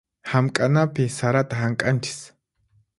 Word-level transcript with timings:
Hamk'anapi 0.29 1.05
sarata 1.17 1.61
hamk'anchis. 1.63 2.21